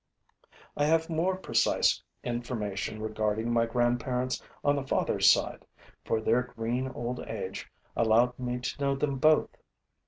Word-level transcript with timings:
I 0.75 0.85
have 0.85 1.11
more 1.11 1.37
precise 1.37 2.01
information 2.23 2.99
regarding 3.03 3.53
my 3.53 3.67
grandparents 3.67 4.41
on 4.63 4.75
the 4.75 4.83
father's 4.83 5.29
side, 5.29 5.63
for 6.03 6.19
their 6.19 6.41
green 6.41 6.87
old 6.89 7.19
age 7.27 7.69
allowed 7.95 8.39
me 8.39 8.57
to 8.61 8.81
know 8.81 8.95
them 8.95 9.19
both. 9.19 9.55